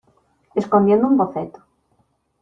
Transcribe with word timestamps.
escondiendo 0.55 1.05
un 1.05 1.15
boceto. 1.15 1.59